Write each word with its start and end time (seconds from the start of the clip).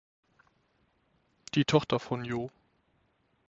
Die 1.53 1.63
Tochter 1.63 1.99
von 1.99 2.25
Joh. 2.25 2.49